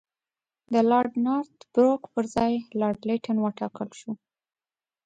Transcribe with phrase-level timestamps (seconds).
[0.73, 4.11] د لارډ نارت بروک پر ځای لارډ لیټن وټاکل شو.